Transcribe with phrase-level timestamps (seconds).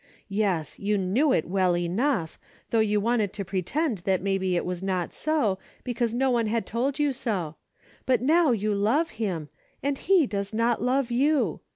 [0.29, 2.39] Yes, you knew it well enough,
[2.71, 6.65] though you wanted to pretend that maybe it was not so, because no one had
[6.65, 7.57] told you so.
[8.07, 9.49] But now you love him
[9.83, 11.59] and he does not love you